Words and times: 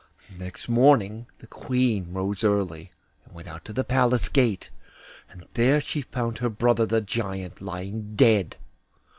Next 0.35 0.67
morning 0.67 1.27
the 1.37 1.45
Queen 1.45 2.11
rose 2.11 2.43
early, 2.43 2.91
and 3.23 3.35
went 3.35 3.47
out 3.47 3.63
to 3.65 3.71
the 3.71 3.83
Palace 3.83 4.29
gate, 4.29 4.71
and 5.29 5.45
there 5.53 5.79
she 5.79 6.01
found 6.01 6.39
her 6.39 6.49
brother 6.49 6.87
the 6.87 7.01
Giant 7.01 7.61
lying 7.61 8.15
dead. 8.15 8.57